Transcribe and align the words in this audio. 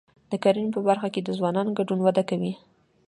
د 0.31 0.33
کرنې 0.43 0.69
په 0.75 0.81
برخه 0.87 1.07
کې 1.13 1.21
د 1.23 1.29
ځوانانو 1.39 1.75
ګډون 1.79 1.99
وده 2.03 2.23
کوي. 2.29 2.53